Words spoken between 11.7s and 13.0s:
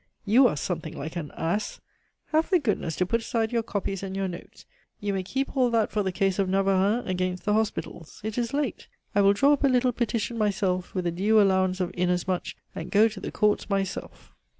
of 'inasmuch,' and